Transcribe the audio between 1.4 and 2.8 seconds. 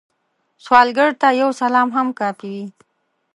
یو سلام هم کافی وي